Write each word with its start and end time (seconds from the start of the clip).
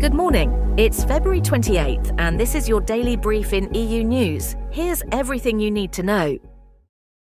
Good 0.00 0.14
morning. 0.14 0.74
It's 0.78 1.04
February 1.04 1.42
28th, 1.42 2.14
and 2.18 2.40
this 2.40 2.54
is 2.54 2.66
your 2.66 2.80
daily 2.80 3.16
brief 3.16 3.52
in 3.52 3.72
EU 3.74 4.02
News. 4.02 4.56
Here's 4.70 5.02
everything 5.12 5.60
you 5.60 5.70
need 5.70 5.92
to 5.92 6.02
know. 6.02 6.38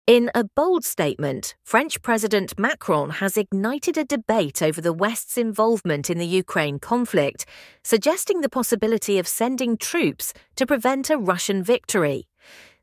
In 0.07 0.31
a 0.35 0.45
bold 0.45 0.83
statement, 0.83 1.57
French 1.63 2.01
President 2.01 2.59
Macron 2.59 3.11
has 3.11 3.37
ignited 3.37 3.99
a 3.99 4.05
debate 4.07 4.63
over 4.63 4.81
the 4.81 4.95
West's 4.95 5.37
involvement 5.37 6.09
in 6.09 6.17
the 6.17 6.27
Ukraine 6.27 6.79
conflict, 6.79 7.45
suggesting 7.83 8.41
the 8.41 8.49
possibility 8.49 9.19
of 9.19 9.29
sending 9.29 9.77
troops 9.77 10.33
to 10.57 10.65
prevent 10.65 11.11
a 11.11 11.19
Russian 11.19 11.63
victory. 11.63 12.29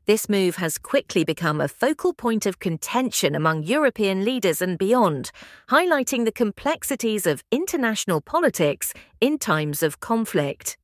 This 0.04 0.28
move 0.28 0.56
has 0.56 0.78
quickly 0.78 1.22
become 1.22 1.60
a 1.60 1.68
focal 1.68 2.12
point 2.12 2.44
of 2.44 2.58
contention 2.58 3.36
among 3.36 3.62
European 3.62 4.24
leaders 4.24 4.60
and 4.60 4.76
beyond, 4.76 5.30
highlighting 5.68 6.24
the 6.24 6.32
complexities 6.32 7.24
of 7.24 7.44
international 7.52 8.20
politics 8.20 8.92
in 9.20 9.38
times 9.38 9.80
of 9.80 10.00
conflict. 10.00 10.76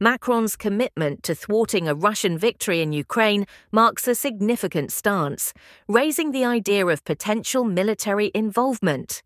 Macron's 0.00 0.56
commitment 0.56 1.22
to 1.22 1.36
thwarting 1.36 1.86
a 1.86 1.94
Russian 1.94 2.36
victory 2.36 2.80
in 2.82 2.92
Ukraine 2.92 3.46
marks 3.70 4.08
a 4.08 4.14
significant 4.16 4.90
stance, 4.90 5.54
raising 5.86 6.32
the 6.32 6.44
idea 6.44 6.84
of 6.84 7.04
potential 7.04 7.62
military 7.62 8.32
involvement. 8.34 9.22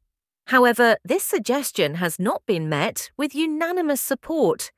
However, 0.47 0.97
this 1.05 1.25
suggestion 1.25 1.97
has 1.97 2.21
not 2.21 2.43
been 2.47 2.69
met 2.69 3.11
with 3.17 3.35
unanimous 3.35 4.01
support. 4.01 4.71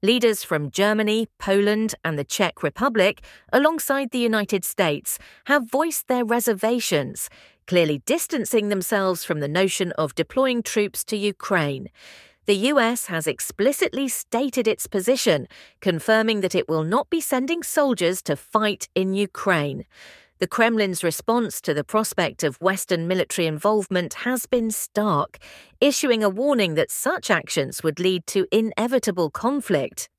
Leaders 0.00 0.44
from 0.44 0.70
Germany, 0.70 1.26
Poland, 1.38 1.96
and 2.04 2.16
the 2.16 2.24
Czech 2.24 2.62
Republic, 2.62 3.22
alongside 3.52 4.12
the 4.12 4.20
United 4.20 4.64
States, 4.64 5.18
have 5.46 5.68
voiced 5.68 6.06
their 6.06 6.24
reservations, 6.24 7.28
clearly 7.66 8.02
distancing 8.06 8.68
themselves 8.68 9.24
from 9.24 9.40
the 9.40 9.48
notion 9.48 9.90
of 9.92 10.14
deploying 10.14 10.62
troops 10.62 11.02
to 11.02 11.16
Ukraine. 11.16 11.88
The 12.46 12.70
US 12.70 13.06
has 13.06 13.26
explicitly 13.26 14.06
stated 14.06 14.68
its 14.68 14.86
position, 14.86 15.48
confirming 15.80 16.42
that 16.42 16.54
it 16.54 16.68
will 16.68 16.84
not 16.84 17.10
be 17.10 17.20
sending 17.20 17.64
soldiers 17.64 18.22
to 18.22 18.36
fight 18.36 18.88
in 18.94 19.12
Ukraine. 19.14 19.86
The 20.38 20.46
Kremlin's 20.46 21.02
response 21.02 21.62
to 21.62 21.72
the 21.72 21.82
prospect 21.82 22.44
of 22.44 22.60
Western 22.60 23.08
military 23.08 23.46
involvement 23.46 24.12
has 24.24 24.44
been 24.44 24.70
stark, 24.70 25.38
issuing 25.80 26.22
a 26.22 26.28
warning 26.28 26.74
that 26.74 26.90
such 26.90 27.30
actions 27.30 27.82
would 27.82 27.98
lead 27.98 28.26
to 28.26 28.46
inevitable 28.52 29.30
conflict. 29.30 30.10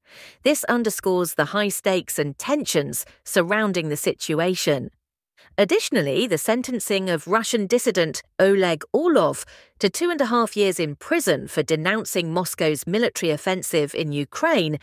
This 0.41 0.63
underscores 0.63 1.35
the 1.35 1.45
high 1.45 1.67
stakes 1.69 2.17
and 2.17 2.35
tensions 2.35 3.05
surrounding 3.23 3.89
the 3.89 3.95
situation. 3.95 4.89
Additionally, 5.55 6.25
the 6.25 6.39
sentencing 6.39 7.11
of 7.11 7.27
Russian 7.27 7.67
dissident 7.67 8.23
Oleg 8.39 8.83
Orlov 8.91 9.45
to 9.77 9.87
two 9.87 10.09
and 10.09 10.19
a 10.19 10.25
half 10.25 10.57
years 10.57 10.79
in 10.79 10.95
prison 10.95 11.47
for 11.47 11.61
denouncing 11.61 12.33
Moscow's 12.33 12.87
military 12.87 13.31
offensive 13.31 13.93
in 13.93 14.11
Ukraine 14.11 14.79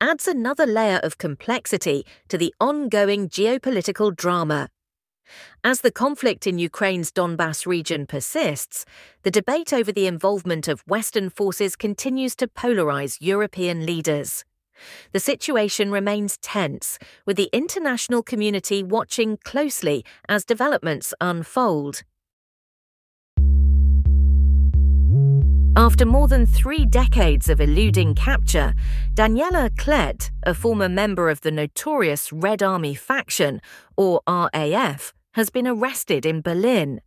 adds 0.00 0.26
another 0.26 0.66
layer 0.66 0.98
of 1.04 1.18
complexity 1.18 2.04
to 2.28 2.36
the 2.36 2.52
ongoing 2.60 3.28
geopolitical 3.28 4.14
drama. 4.14 4.68
As 5.64 5.80
the 5.80 5.90
conflict 5.90 6.46
in 6.46 6.58
Ukraine's 6.58 7.12
Donbass 7.12 7.66
region 7.66 8.06
persists, 8.06 8.84
the 9.22 9.30
debate 9.30 9.72
over 9.72 9.92
the 9.92 10.06
involvement 10.06 10.68
of 10.68 10.84
Western 10.86 11.30
forces 11.30 11.76
continues 11.76 12.34
to 12.36 12.48
polarize 12.48 13.18
European 13.20 13.86
leaders. 13.86 14.44
The 15.12 15.20
situation 15.20 15.90
remains 15.90 16.38
tense, 16.38 16.98
with 17.26 17.36
the 17.36 17.50
international 17.52 18.22
community 18.22 18.82
watching 18.82 19.38
closely 19.44 20.04
as 20.28 20.44
developments 20.44 21.14
unfold. 21.20 22.02
After 25.74 26.04
more 26.04 26.28
than 26.28 26.44
three 26.44 26.84
decades 26.84 27.48
of 27.48 27.58
eluding 27.58 28.14
capture, 28.14 28.74
Daniela 29.14 29.70
Klette, 29.70 30.30
a 30.42 30.52
former 30.52 30.88
member 30.88 31.30
of 31.30 31.40
the 31.40 31.50
notorious 31.50 32.30
Red 32.30 32.62
Army 32.62 32.94
faction, 32.94 33.60
or 33.96 34.20
RAF, 34.28 35.14
has 35.32 35.50
been 35.50 35.66
arrested 35.66 36.26
in 36.26 36.42
Berlin. 36.42 37.00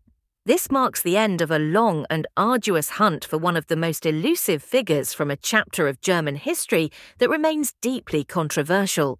This 0.45 0.69
marks 0.69 1.01
the 1.01 1.17
end 1.17 1.41
of 1.41 1.49
a 1.49 1.59
long 1.59 2.05
and 2.09 2.27
arduous 2.37 2.91
hunt 2.91 3.25
for 3.25 3.37
one 3.37 3.57
of 3.57 3.67
the 3.67 3.75
most 3.75 4.05
elusive 4.05 4.61
figures 4.61 5.13
from 5.13 5.31
a 5.31 5.35
chapter 5.35 5.87
of 5.87 6.01
German 6.01 6.35
history 6.35 6.91
that 7.17 7.29
remains 7.29 7.73
deeply 7.81 8.23
controversial. 8.23 9.19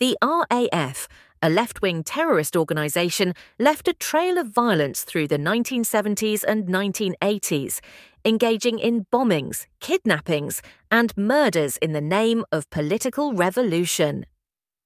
The 0.00 0.16
RAF, 0.22 1.08
a 1.40 1.48
left 1.48 1.82
wing 1.82 2.02
terrorist 2.02 2.56
organisation, 2.56 3.34
left 3.58 3.88
a 3.88 3.94
trail 3.94 4.38
of 4.38 4.48
violence 4.48 5.04
through 5.04 5.28
the 5.28 5.38
1970s 5.38 6.42
and 6.42 6.66
1980s, 6.66 7.80
engaging 8.24 8.78
in 8.78 9.06
bombings, 9.12 9.66
kidnappings, 9.80 10.62
and 10.90 11.16
murders 11.16 11.76
in 11.78 11.92
the 11.92 12.00
name 12.00 12.44
of 12.50 12.68
political 12.70 13.34
revolution. 13.34 14.26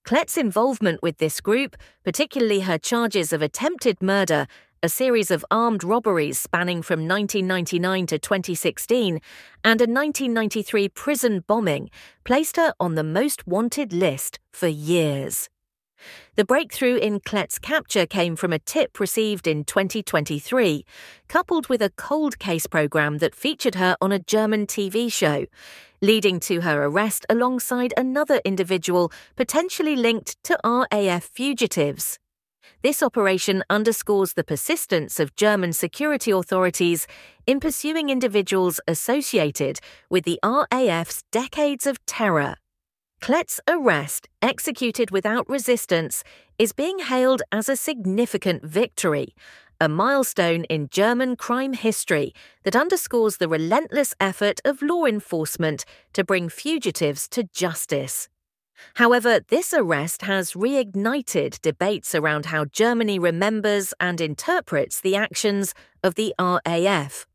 Klette's 0.05 0.37
involvement 0.37 1.03
with 1.03 1.19
this 1.19 1.41
group, 1.41 1.77
particularly 2.05 2.61
her 2.61 2.79
charges 2.79 3.33
of 3.33 3.43
attempted 3.43 4.03
murder, 4.03 4.47
a 4.83 4.89
series 4.89 5.31
of 5.31 5.45
armed 5.51 5.85
robberies 5.85 6.39
spanning 6.39 6.83
from 6.83 7.07
1999 7.07 8.07
to 8.07 8.19
2016, 8.19 9.21
and 9.63 9.81
a 9.81 9.85
1993 9.85 10.89
prison 10.89 11.45
bombing, 11.47 11.91
placed 12.25 12.57
her 12.57 12.73
on 12.81 12.95
the 12.95 13.05
most 13.05 13.47
wanted 13.47 13.93
list 13.93 14.39
for 14.53 14.69
years. 14.69 15.49
The 16.37 16.45
breakthrough 16.45 16.97
in 16.97 17.21
Klette's 17.21 17.59
capture 17.59 18.07
came 18.07 18.37
from 18.37 18.53
a 18.53 18.59
tip 18.59 19.01
received 19.01 19.47
in 19.47 19.65
2023, 19.65 20.85
coupled 21.29 21.69
with 21.69 21.83
a 21.83 21.91
cold 21.91 22.39
case 22.39 22.67
program 22.67 23.19
that 23.19 23.35
featured 23.35 23.75
her 23.75 23.97
on 24.01 24.13
a 24.13 24.19
German 24.19 24.67
TV 24.67 25.13
show, 25.13 25.47
leading 26.01 26.41
to 26.41 26.63
her 26.63 26.85
arrest 26.85 27.27
alongside 27.29 27.93
another 27.97 28.41
individual 28.45 29.13
potentially 29.37 29.97
linked 29.97 30.37
to 30.45 30.59
RAF 30.65 31.25
fugitives. 31.25 32.19
This 32.83 33.03
operation 33.03 33.63
underscores 33.69 34.33
the 34.33 34.45
persistence 34.45 35.21
of 35.21 35.37
German 35.37 35.75
security 35.75 36.31
authorities 36.31 37.07
in 37.47 37.61
pursuing 37.61 38.09
individuals 38.09 38.81
associated 38.89 39.81
with 40.09 40.25
the 40.25 40.39
RAF's 40.43 41.23
decades 41.31 41.87
of 41.87 42.05
terror. 42.07 42.57
Klette's 43.21 43.61
arrest, 43.69 44.29
executed 44.41 45.11
without 45.11 45.47
resistance, 45.47 46.25
is 46.59 46.73
being 46.73 47.01
hailed 47.01 47.43
as 47.53 47.69
a 47.69 47.77
significant 47.77 48.65
victory, 48.65 49.35
a 49.79 49.91
milestone 49.91 50.65
in 50.65 50.89
German 50.89 51.37
crime 51.37 51.75
history 51.75 52.33
that 52.65 52.75
underscores 52.75 53.37
the 53.37 53.49
relentless 53.49 54.15
effort 54.21 54.61
of 54.65 54.81
law 54.81 55.05
enforcement 55.05 55.85
to 56.15 56.25
bring 56.25 56.49
fugitives 56.49 57.29
to 57.29 57.45
justice. 57.45 58.31
However, 58.95 59.41
this 59.49 59.75
arrest 59.75 60.23
has 60.23 60.55
reignited 60.55 61.61
debates 61.61 62.15
around 62.15 62.47
how 62.47 62.65
Germany 62.65 63.19
remembers 63.19 63.93
and 64.01 64.19
interprets 64.19 64.99
the 64.99 65.15
actions 65.15 65.75
of 66.03 66.15
the 66.15 66.35
RAF. 66.39 67.27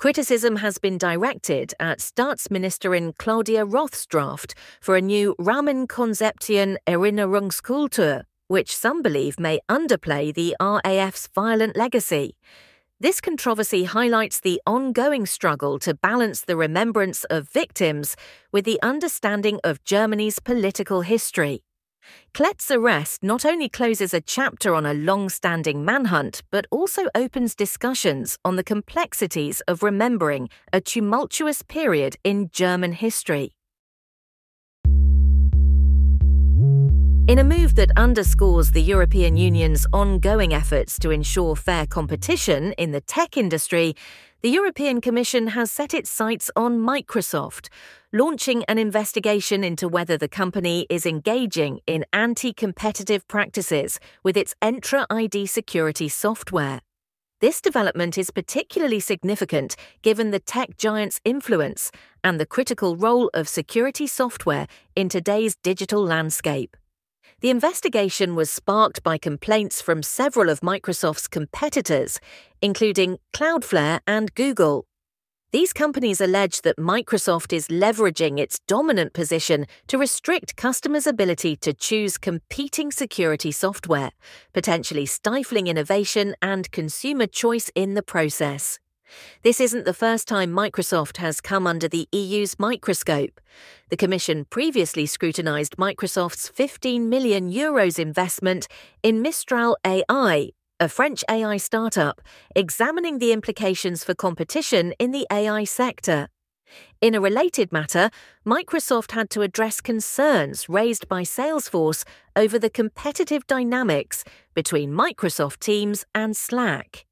Criticism 0.00 0.56
has 0.56 0.78
been 0.78 0.96
directed 0.96 1.74
at 1.78 1.98
Staatsministerin 1.98 3.12
Claudia 3.18 3.66
Roth's 3.66 4.06
draft 4.06 4.54
for 4.80 4.96
a 4.96 5.00
new 5.02 5.34
Rahmenkonzeption 5.38 6.78
Erinnerungskultur, 6.86 8.22
which 8.48 8.74
some 8.74 9.02
believe 9.02 9.38
may 9.38 9.60
underplay 9.68 10.32
the 10.32 10.56
RAF's 10.58 11.28
violent 11.34 11.76
legacy. 11.76 12.38
This 12.98 13.20
controversy 13.20 13.84
highlights 13.84 14.40
the 14.40 14.62
ongoing 14.66 15.26
struggle 15.26 15.78
to 15.80 15.92
balance 15.92 16.40
the 16.40 16.56
remembrance 16.56 17.24
of 17.24 17.50
victims 17.50 18.16
with 18.52 18.64
the 18.64 18.80
understanding 18.82 19.60
of 19.64 19.84
Germany's 19.84 20.38
political 20.38 21.02
history. 21.02 21.62
Klette's 22.34 22.70
arrest 22.70 23.22
not 23.22 23.44
only 23.44 23.68
closes 23.68 24.14
a 24.14 24.20
chapter 24.20 24.74
on 24.74 24.86
a 24.86 24.94
long 24.94 25.28
standing 25.28 25.84
manhunt, 25.84 26.42
but 26.50 26.66
also 26.70 27.02
opens 27.14 27.54
discussions 27.54 28.38
on 28.44 28.56
the 28.56 28.64
complexities 28.64 29.60
of 29.68 29.82
remembering 29.82 30.48
a 30.72 30.80
tumultuous 30.80 31.62
period 31.62 32.16
in 32.24 32.50
German 32.52 32.92
history. 32.92 33.52
In 37.30 37.38
a 37.38 37.44
move 37.44 37.76
that 37.76 37.92
underscores 37.96 38.72
the 38.72 38.82
European 38.82 39.36
Union's 39.36 39.86
ongoing 39.92 40.52
efforts 40.52 40.98
to 40.98 41.10
ensure 41.10 41.54
fair 41.54 41.86
competition 41.86 42.72
in 42.72 42.90
the 42.90 43.00
tech 43.02 43.36
industry, 43.36 43.94
the 44.42 44.48
European 44.48 45.02
Commission 45.02 45.48
has 45.48 45.70
set 45.70 45.92
its 45.92 46.10
sights 46.10 46.50
on 46.56 46.78
Microsoft, 46.78 47.68
launching 48.10 48.64
an 48.64 48.78
investigation 48.78 49.62
into 49.62 49.86
whether 49.86 50.16
the 50.16 50.28
company 50.28 50.86
is 50.88 51.04
engaging 51.04 51.80
in 51.86 52.06
anti 52.14 52.54
competitive 52.54 53.28
practices 53.28 54.00
with 54.22 54.38
its 54.38 54.54
Entra 54.62 55.04
ID 55.10 55.44
security 55.44 56.08
software. 56.08 56.80
This 57.42 57.60
development 57.60 58.16
is 58.16 58.30
particularly 58.30 59.00
significant 59.00 59.76
given 60.00 60.30
the 60.30 60.40
tech 60.40 60.78
giant's 60.78 61.20
influence 61.24 61.90
and 62.24 62.40
the 62.40 62.46
critical 62.46 62.96
role 62.96 63.30
of 63.34 63.46
security 63.46 64.06
software 64.06 64.66
in 64.96 65.10
today's 65.10 65.54
digital 65.56 66.02
landscape. 66.02 66.78
The 67.40 67.48
investigation 67.48 68.34
was 68.34 68.50
sparked 68.50 69.02
by 69.02 69.16
complaints 69.16 69.80
from 69.80 70.02
several 70.02 70.50
of 70.50 70.60
Microsoft's 70.60 71.26
competitors, 71.26 72.20
including 72.60 73.18
Cloudflare 73.32 74.00
and 74.06 74.34
Google. 74.34 74.84
These 75.50 75.72
companies 75.72 76.20
allege 76.20 76.60
that 76.60 76.76
Microsoft 76.76 77.54
is 77.54 77.68
leveraging 77.68 78.38
its 78.38 78.60
dominant 78.68 79.14
position 79.14 79.64
to 79.86 79.96
restrict 79.96 80.56
customers' 80.56 81.06
ability 81.06 81.56
to 81.56 81.72
choose 81.72 82.18
competing 82.18 82.92
security 82.92 83.52
software, 83.52 84.10
potentially 84.52 85.06
stifling 85.06 85.66
innovation 85.66 86.34
and 86.42 86.70
consumer 86.72 87.26
choice 87.26 87.70
in 87.74 87.94
the 87.94 88.02
process. 88.02 88.78
This 89.42 89.60
isn't 89.60 89.84
the 89.84 89.94
first 89.94 90.28
time 90.28 90.50
Microsoft 90.50 91.16
has 91.16 91.40
come 91.40 91.66
under 91.66 91.88
the 91.88 92.08
EU's 92.12 92.58
microscope. 92.58 93.40
The 93.88 93.96
Commission 93.96 94.44
previously 94.44 95.06
scrutinised 95.06 95.76
Microsoft's 95.76 96.48
15 96.48 97.08
million 97.08 97.50
euros 97.50 97.98
investment 97.98 98.68
in 99.02 99.22
Mistral 99.22 99.76
AI, 99.84 100.50
a 100.78 100.88
French 100.88 101.24
AI 101.30 101.56
startup, 101.56 102.20
examining 102.54 103.18
the 103.18 103.32
implications 103.32 104.04
for 104.04 104.14
competition 104.14 104.92
in 104.98 105.10
the 105.10 105.26
AI 105.30 105.64
sector. 105.64 106.28
In 107.00 107.14
a 107.14 107.20
related 107.20 107.72
matter, 107.72 108.10
Microsoft 108.46 109.12
had 109.12 109.30
to 109.30 109.42
address 109.42 109.80
concerns 109.80 110.68
raised 110.68 111.08
by 111.08 111.22
Salesforce 111.22 112.04
over 112.36 112.58
the 112.58 112.70
competitive 112.70 113.46
dynamics 113.46 114.24
between 114.54 114.92
Microsoft 114.92 115.58
Teams 115.58 116.04
and 116.14 116.36
Slack. 116.36 117.06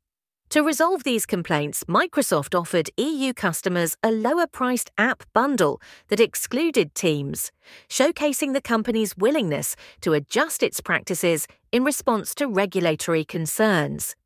To 0.50 0.62
resolve 0.62 1.04
these 1.04 1.26
complaints, 1.26 1.84
Microsoft 1.84 2.58
offered 2.58 2.88
EU 2.96 3.34
customers 3.34 3.98
a 4.02 4.10
lower 4.10 4.46
priced 4.46 4.90
app 4.96 5.22
bundle 5.34 5.78
that 6.08 6.20
excluded 6.20 6.94
Teams, 6.94 7.52
showcasing 7.90 8.54
the 8.54 8.62
company's 8.62 9.14
willingness 9.14 9.76
to 10.00 10.14
adjust 10.14 10.62
its 10.62 10.80
practices 10.80 11.46
in 11.70 11.84
response 11.84 12.34
to 12.36 12.48
regulatory 12.48 13.26
concerns. 13.26 14.16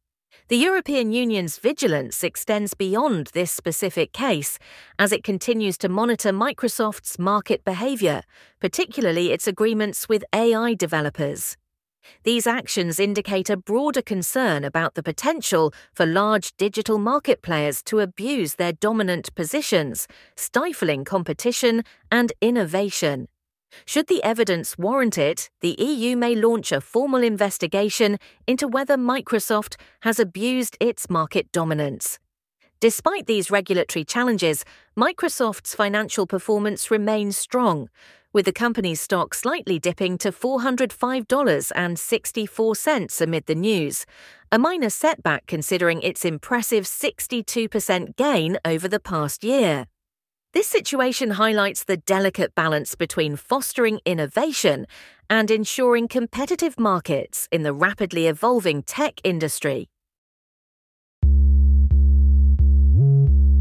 The 0.46 0.58
European 0.58 1.10
Union's 1.10 1.58
vigilance 1.58 2.22
extends 2.22 2.74
beyond 2.74 3.30
this 3.32 3.50
specific 3.50 4.12
case 4.12 4.60
as 5.00 5.10
it 5.10 5.24
continues 5.24 5.76
to 5.78 5.88
monitor 5.88 6.30
Microsoft's 6.30 7.18
market 7.18 7.64
behaviour, 7.64 8.22
particularly 8.60 9.32
its 9.32 9.48
agreements 9.48 10.08
with 10.08 10.22
AI 10.32 10.74
developers. 10.74 11.56
These 12.24 12.46
actions 12.46 12.98
indicate 13.00 13.50
a 13.50 13.56
broader 13.56 14.02
concern 14.02 14.64
about 14.64 14.94
the 14.94 15.02
potential 15.02 15.72
for 15.94 16.06
large 16.06 16.56
digital 16.56 16.98
market 16.98 17.42
players 17.42 17.82
to 17.84 18.00
abuse 18.00 18.54
their 18.54 18.72
dominant 18.72 19.34
positions, 19.34 20.08
stifling 20.36 21.04
competition 21.04 21.82
and 22.10 22.32
innovation. 22.40 23.28
Should 23.86 24.06
the 24.08 24.22
evidence 24.22 24.76
warrant 24.76 25.16
it, 25.16 25.50
the 25.60 25.76
EU 25.78 26.16
may 26.16 26.34
launch 26.34 26.72
a 26.72 26.80
formal 26.80 27.22
investigation 27.22 28.18
into 28.46 28.68
whether 28.68 28.96
Microsoft 28.96 29.76
has 30.00 30.20
abused 30.20 30.76
its 30.80 31.08
market 31.08 31.50
dominance. 31.52 32.18
Despite 32.80 33.26
these 33.26 33.50
regulatory 33.50 34.04
challenges, 34.04 34.64
Microsoft's 34.96 35.74
financial 35.74 36.26
performance 36.26 36.90
remains 36.90 37.36
strong, 37.36 37.88
with 38.32 38.46
the 38.46 38.52
company's 38.52 39.00
stock 39.00 39.34
slightly 39.34 39.78
dipping 39.78 40.18
to 40.18 40.32
$405.64 40.32 43.20
amid 43.20 43.46
the 43.46 43.54
news, 43.54 44.04
a 44.50 44.58
minor 44.58 44.90
setback 44.90 45.46
considering 45.46 46.02
its 46.02 46.24
impressive 46.24 46.82
62% 46.84 48.16
gain 48.16 48.58
over 48.64 48.88
the 48.88 49.00
past 49.00 49.44
year. 49.44 49.86
This 50.54 50.66
situation 50.66 51.32
highlights 51.32 51.84
the 51.84 51.96
delicate 51.96 52.54
balance 52.54 52.94
between 52.94 53.36
fostering 53.36 54.00
innovation 54.04 54.86
and 55.30 55.50
ensuring 55.50 56.08
competitive 56.08 56.78
markets 56.78 57.48
in 57.50 57.62
the 57.62 57.72
rapidly 57.72 58.26
evolving 58.26 58.82
tech 58.82 59.18
industry. 59.24 59.88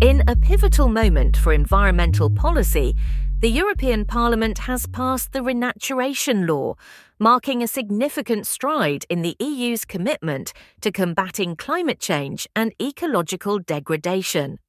In 0.01 0.21
a 0.27 0.35
pivotal 0.35 0.89
moment 0.89 1.37
for 1.37 1.53
environmental 1.53 2.29
policy, 2.29 2.93
the 3.41 3.49
European 3.49 4.05
Parliament 4.05 4.59
has 4.59 4.85
passed 4.85 5.31
the 5.31 5.39
Renaturation 5.39 6.47
Law, 6.47 6.75
marking 7.17 7.63
a 7.63 7.67
significant 7.67 8.45
stride 8.45 9.03
in 9.09 9.23
the 9.23 9.35
EU's 9.39 9.83
commitment 9.83 10.53
to 10.81 10.91
combating 10.91 11.55
climate 11.55 11.99
change 11.99 12.47
and 12.55 12.71
ecological 12.79 13.57
degradation. 13.57 14.59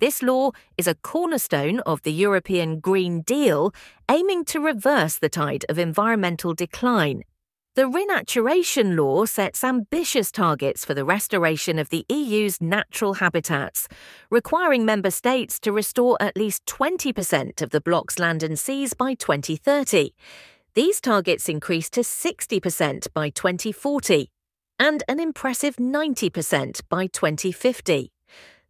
This 0.00 0.24
law 0.24 0.50
is 0.76 0.88
a 0.88 0.96
cornerstone 0.96 1.78
of 1.86 2.02
the 2.02 2.12
European 2.12 2.80
Green 2.80 3.22
Deal, 3.22 3.72
aiming 4.10 4.44
to 4.46 4.58
reverse 4.58 5.16
the 5.16 5.28
tide 5.28 5.64
of 5.68 5.78
environmental 5.78 6.52
decline 6.52 7.22
the 7.74 7.90
Renaturation 7.90 8.96
Law 8.96 9.24
sets 9.24 9.64
ambitious 9.64 10.30
targets 10.30 10.84
for 10.84 10.94
the 10.94 11.04
restoration 11.04 11.76
of 11.80 11.88
the 11.88 12.06
EU's 12.08 12.60
natural 12.60 13.14
habitats, 13.14 13.88
requiring 14.30 14.84
member 14.84 15.10
states 15.10 15.58
to 15.58 15.72
restore 15.72 16.16
at 16.20 16.36
least 16.36 16.64
20% 16.66 17.60
of 17.60 17.70
the 17.70 17.80
bloc's 17.80 18.20
land 18.20 18.44
and 18.44 18.60
seas 18.60 18.94
by 18.94 19.14
2030. 19.14 20.14
These 20.74 21.00
targets 21.00 21.48
increase 21.48 21.90
to 21.90 22.02
60% 22.02 23.08
by 23.12 23.30
2040 23.30 24.30
and 24.78 25.02
an 25.08 25.18
impressive 25.18 25.74
90% 25.76 26.80
by 26.88 27.08
2050 27.08 28.13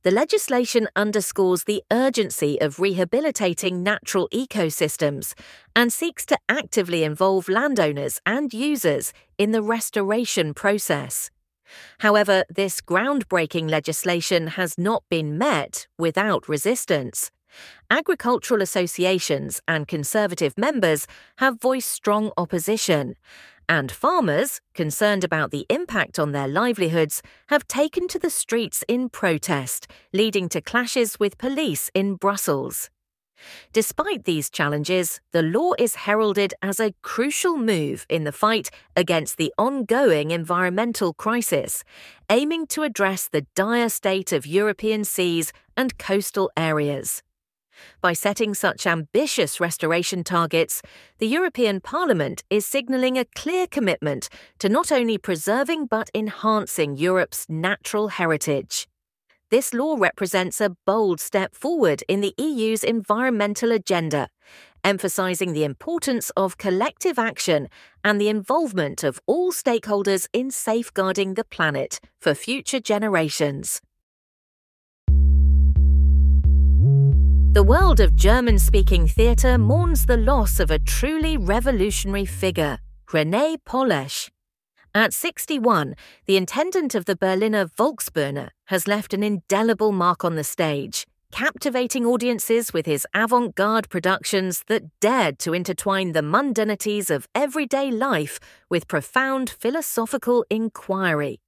the 0.04 0.10
legislation 0.10 0.86
underscores 0.94 1.64
the 1.64 1.82
urgency 1.90 2.60
of 2.60 2.78
rehabilitating 2.78 3.82
natural 3.82 4.28
ecosystems 4.34 5.32
and 5.74 5.90
seeks 5.90 6.26
to 6.26 6.36
actively 6.46 7.04
involve 7.04 7.48
landowners 7.48 8.20
and 8.26 8.52
users 8.52 9.14
in 9.38 9.52
the 9.52 9.62
restoration 9.62 10.52
process. 10.52 11.30
However, 12.00 12.44
this 12.54 12.82
groundbreaking 12.82 13.70
legislation 13.70 14.48
has 14.48 14.76
not 14.76 15.02
been 15.08 15.38
met 15.38 15.86
without 15.98 16.50
resistance. 16.50 17.30
Agricultural 17.90 18.60
associations 18.60 19.62
and 19.66 19.88
conservative 19.88 20.58
members 20.58 21.06
have 21.38 21.60
voiced 21.60 21.90
strong 21.90 22.30
opposition, 22.36 23.14
and 23.69 23.90
farmers, 23.90 24.61
concerned 24.75 25.25
about 25.25 25.50
the 25.50 25.66
impact 25.69 26.19
on 26.19 26.32
their 26.32 26.49
livelihoods, 26.49 27.22
have 27.49 27.66
taken 27.66 28.08
to 28.08 28.19
the 28.19 28.31
streets 28.31 28.84
in 28.88 29.08
protest, 29.08 29.87
leading 30.12 30.49
to 30.50 30.61
clashes 30.61 31.19
with 31.19 31.38
police 31.38 31.90
in 31.94 32.14
Brussels. 32.16 32.90
Despite 33.72 34.25
these 34.25 34.50
challenges, 34.50 35.20
the 35.32 35.43
law 35.43 35.72
is 35.78 35.94
heralded 36.06 36.55
as 36.62 36.81
a 36.81 36.94
crucial 37.02 37.56
move 37.56 38.06
in 38.08 38.25
the 38.25 38.32
fight 38.32 38.70
against 38.96 39.37
the 39.37 39.52
ongoing 39.58 40.31
environmental 40.31 41.12
crisis, 41.12 41.84
aiming 42.31 42.67
to 42.69 42.82
address 42.82 43.28
the 43.28 43.46
dire 43.55 43.88
state 43.88 44.32
of 44.32 44.46
European 44.46 45.05
seas 45.05 45.52
and 45.76 45.99
coastal 45.99 46.50
areas. 46.56 47.22
By 48.00 48.12
setting 48.12 48.54
such 48.54 48.86
ambitious 48.86 49.60
restoration 49.60 50.24
targets, 50.24 50.82
the 51.19 51.28
European 51.28 51.81
Parliament 51.81 52.43
is 52.50 52.66
signalling 52.66 53.19
a 53.19 53.24
clear 53.24 53.66
commitment 53.66 54.28
to 54.58 54.69
not 54.69 54.93
only 54.93 55.19
preserving 55.19 55.86
but 55.86 56.10
enhancing 56.14 56.96
Europe's 56.96 57.46
natural 57.48 58.08
heritage. 58.08 58.86
This 59.50 59.72
law 59.72 59.96
represents 59.96 60.60
a 60.60 60.76
bold 60.84 61.20
step 61.20 61.54
forward 61.54 62.02
in 62.08 62.20
the 62.20 62.34
EU's 62.38 62.82
environmental 62.82 63.72
agenda, 63.72 64.28
emphasising 64.82 65.52
the 65.52 65.64
importance 65.64 66.31
of 66.36 66.58
collective 66.58 67.19
action 67.19 67.69
and 68.02 68.20
the 68.20 68.28
involvement 68.28 69.04
of 69.04 69.20
all 69.26 69.52
stakeholders 69.52 70.28
in 70.32 70.50
safeguarding 70.50 71.34
the 71.34 71.44
planet 71.44 72.00
for 72.20 72.34
future 72.34 72.81
generations. 72.81 73.81
The 77.55 77.63
world 77.63 78.01
of 78.01 78.17
German 78.17 78.58
speaking 78.58 79.06
theatre 79.06 79.58
mourns 79.58 80.06
the 80.06 80.17
loss 80.17 80.58
of 80.58 80.73
a 80.73 80.79
truly 80.81 81.37
revolutionary 81.37 82.25
figure, 82.25 82.79
René 83.06 83.58
Pollesch. 83.65 84.29
At 84.93 85.15
61, 85.15 85.94
the 86.27 86.37
intendant 86.37 86.96
of 86.96 87.05
the 87.05 87.15
Berliner 87.15 87.67
Volksbühne 87.67 88.49
has 88.65 88.89
left 88.89 89.15
an 89.15 89.23
indelible 89.23 89.93
mark 89.93 90.25
on 90.25 90.34
the 90.34 90.43
stage, 90.43 91.06
captivating 91.31 92.05
audiences 92.05 92.73
with 92.73 92.87
his 92.87 93.06
avant 93.15 93.55
garde 93.55 93.89
productions 93.89 94.65
that 94.67 94.91
dared 94.99 95.39
to 95.39 95.55
intertwine 95.55 96.11
the 96.11 96.23
mundanities 96.23 97.08
of 97.08 97.29
everyday 97.37 97.89
life 97.89 98.41
with 98.69 98.89
profound 98.89 99.49
philosophical 99.49 100.44
inquiry. 100.51 101.39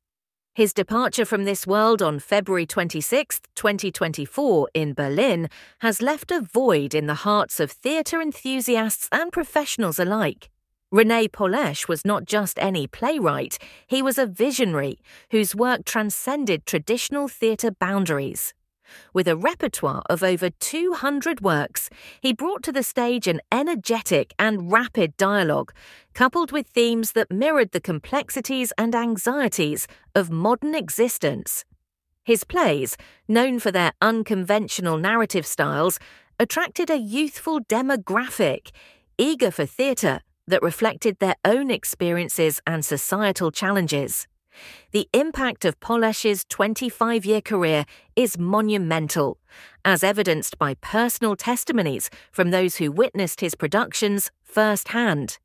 His 0.56 0.72
departure 0.72 1.26
from 1.26 1.44
this 1.44 1.66
world 1.66 2.00
on 2.00 2.18
February 2.18 2.64
26, 2.64 3.42
2024, 3.56 4.70
in 4.72 4.94
Berlin, 4.94 5.50
has 5.80 6.00
left 6.00 6.30
a 6.30 6.40
void 6.40 6.94
in 6.94 7.06
the 7.06 7.26
hearts 7.26 7.60
of 7.60 7.70
theatre 7.70 8.22
enthusiasts 8.22 9.06
and 9.12 9.30
professionals 9.30 9.98
alike. 9.98 10.48
René 10.90 11.28
Pollesch 11.28 11.88
was 11.88 12.06
not 12.06 12.24
just 12.24 12.58
any 12.58 12.86
playwright, 12.86 13.58
he 13.86 14.00
was 14.00 14.16
a 14.16 14.24
visionary 14.24 14.98
whose 15.30 15.54
work 15.54 15.84
transcended 15.84 16.64
traditional 16.64 17.28
theatre 17.28 17.72
boundaries. 17.72 18.54
With 19.12 19.28
a 19.28 19.36
repertoire 19.36 20.02
of 20.10 20.22
over 20.22 20.50
200 20.50 21.40
works, 21.40 21.90
he 22.20 22.32
brought 22.32 22.62
to 22.64 22.72
the 22.72 22.82
stage 22.82 23.26
an 23.26 23.40
energetic 23.50 24.34
and 24.38 24.70
rapid 24.70 25.16
dialogue, 25.16 25.72
coupled 26.14 26.52
with 26.52 26.66
themes 26.66 27.12
that 27.12 27.30
mirrored 27.30 27.72
the 27.72 27.80
complexities 27.80 28.72
and 28.78 28.94
anxieties 28.94 29.86
of 30.14 30.30
modern 30.30 30.74
existence. 30.74 31.64
His 32.24 32.44
plays, 32.44 32.96
known 33.28 33.60
for 33.60 33.70
their 33.70 33.92
unconventional 34.02 34.98
narrative 34.98 35.46
styles, 35.46 35.98
attracted 36.40 36.90
a 36.90 36.98
youthful 36.98 37.60
demographic, 37.60 38.70
eager 39.16 39.50
for 39.50 39.64
theatre 39.64 40.20
that 40.48 40.62
reflected 40.62 41.18
their 41.18 41.36
own 41.44 41.70
experiences 41.70 42.60
and 42.66 42.84
societal 42.84 43.50
challenges. 43.50 44.26
The 44.92 45.08
impact 45.12 45.64
of 45.64 45.78
Pollesch's 45.80 46.44
25 46.48 47.24
year 47.24 47.40
career 47.40 47.84
is 48.14 48.38
monumental, 48.38 49.38
as 49.84 50.02
evidenced 50.02 50.58
by 50.58 50.74
personal 50.74 51.36
testimonies 51.36 52.10
from 52.32 52.50
those 52.50 52.76
who 52.76 52.90
witnessed 52.92 53.40
his 53.40 53.54
productions 53.54 54.30
firsthand. 54.42 55.38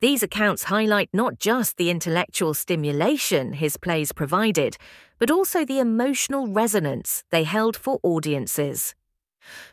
These 0.00 0.22
accounts 0.22 0.64
highlight 0.64 1.10
not 1.12 1.38
just 1.38 1.76
the 1.76 1.88
intellectual 1.88 2.54
stimulation 2.54 3.52
his 3.52 3.76
plays 3.76 4.12
provided, 4.12 4.76
but 5.18 5.30
also 5.30 5.64
the 5.64 5.78
emotional 5.78 6.48
resonance 6.48 7.22
they 7.30 7.44
held 7.44 7.76
for 7.76 8.00
audiences. 8.02 8.94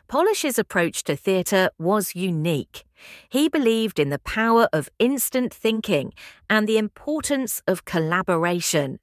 Pollesch's 0.08 0.58
approach 0.58 1.04
to 1.04 1.16
theatre 1.16 1.70
was 1.78 2.14
unique. 2.14 2.84
He 3.28 3.48
believed 3.48 3.98
in 3.98 4.10
the 4.10 4.18
power 4.18 4.68
of 4.72 4.88
instant 4.98 5.54
thinking 5.54 6.12
and 6.48 6.68
the 6.68 6.78
importance 6.78 7.62
of 7.66 7.84
collaboration. 7.84 8.98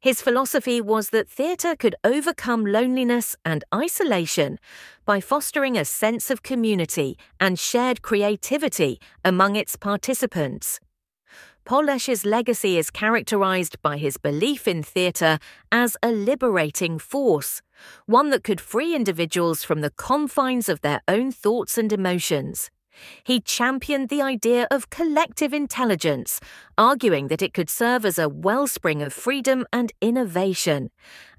His 0.00 0.20
philosophy 0.20 0.80
was 0.80 1.10
that 1.10 1.28
theatre 1.28 1.76
could 1.76 1.94
overcome 2.02 2.66
loneliness 2.66 3.36
and 3.44 3.62
isolation 3.72 4.58
by 5.04 5.20
fostering 5.20 5.76
a 5.76 5.84
sense 5.84 6.30
of 6.30 6.42
community 6.42 7.16
and 7.38 7.58
shared 7.58 8.02
creativity 8.02 9.00
among 9.24 9.54
its 9.54 9.76
participants. 9.76 10.80
Pollesch's 11.64 12.24
legacy 12.26 12.76
is 12.76 12.90
characterized 12.90 13.80
by 13.82 13.96
his 13.96 14.16
belief 14.16 14.66
in 14.66 14.82
theatre 14.82 15.38
as 15.70 15.96
a 16.02 16.10
liberating 16.10 16.98
force, 16.98 17.62
one 18.06 18.30
that 18.30 18.44
could 18.44 18.60
free 18.60 18.94
individuals 18.94 19.64
from 19.64 19.80
the 19.80 19.90
confines 19.90 20.68
of 20.68 20.80
their 20.80 21.00
own 21.08 21.32
thoughts 21.32 21.78
and 21.78 21.92
emotions. 21.92 22.70
He 23.24 23.40
championed 23.40 24.08
the 24.08 24.22
idea 24.22 24.66
of 24.70 24.90
collective 24.90 25.52
intelligence, 25.52 26.40
arguing 26.76 27.28
that 27.28 27.42
it 27.42 27.54
could 27.54 27.70
serve 27.70 28.04
as 28.04 28.18
a 28.18 28.28
wellspring 28.28 29.02
of 29.02 29.12
freedom 29.12 29.66
and 29.72 29.92
innovation. 30.00 30.90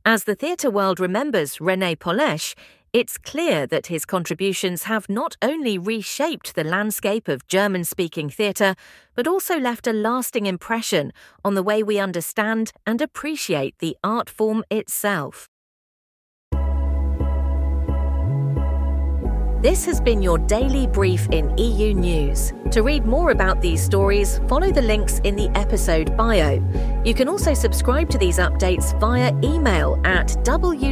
As 0.05 0.23
the 0.23 0.35
theatre 0.35 0.71
world 0.71 0.99
remembers 0.99 1.61
Rene 1.61 1.95
Pollesch, 1.95 2.55
it's 2.91 3.17
clear 3.17 3.65
that 3.67 3.87
his 3.87 4.05
contributions 4.05 4.83
have 4.83 5.09
not 5.09 5.35
only 5.41 5.79
reshaped 5.79 6.53
the 6.53 6.63
landscape 6.63 7.27
of 7.27 7.47
German 7.47 7.85
speaking 7.85 8.29
theatre, 8.29 8.75
but 9.15 9.27
also 9.27 9.57
left 9.57 9.87
a 9.87 9.93
lasting 9.93 10.45
impression 10.45 11.11
on 11.43 11.55
the 11.55 11.63
way 11.63 11.81
we 11.81 11.97
understand 11.97 12.71
and 12.85 13.01
appreciate 13.01 13.79
the 13.79 13.97
art 14.03 14.29
form 14.29 14.63
itself. 14.69 15.49
This 19.63 19.85
has 19.85 20.01
been 20.01 20.21
your 20.21 20.37
daily 20.39 20.87
brief 20.87 21.29
in 21.29 21.57
EU 21.57 21.93
News. 21.93 22.51
To 22.71 22.83
read 22.83 23.05
more 23.05 23.31
about 23.31 23.61
these 23.61 23.81
stories, 23.81 24.41
follow 24.49 24.73
the 24.73 24.81
links 24.81 25.19
in 25.19 25.37
the 25.37 25.49
episode 25.57 26.17
bio. 26.17 26.61
You 27.05 27.13
can 27.13 27.29
also 27.29 27.53
subscribe 27.53 28.09
to 28.09 28.17
these 28.17 28.39
updates 28.39 28.99
via 28.99 29.31
email 29.41 30.01
at 30.03 30.27
www.brief.news. 30.43 30.91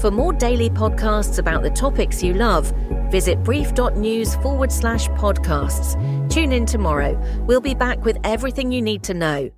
For 0.00 0.10
more 0.12 0.32
daily 0.32 0.70
podcasts 0.70 1.38
about 1.40 1.64
the 1.64 1.70
topics 1.70 2.22
you 2.22 2.34
love, 2.34 2.72
visit 3.10 3.42
brief.news 3.42 4.36
forward 4.36 4.70
slash 4.70 5.08
podcasts. 5.08 6.30
Tune 6.30 6.52
in 6.52 6.66
tomorrow. 6.66 7.20
We'll 7.48 7.60
be 7.60 7.74
back 7.74 8.04
with 8.04 8.16
everything 8.22 8.70
you 8.70 8.80
need 8.80 9.02
to 9.02 9.12
know. 9.12 9.50